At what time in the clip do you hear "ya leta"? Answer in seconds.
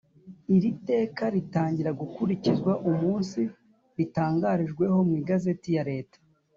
5.77-6.17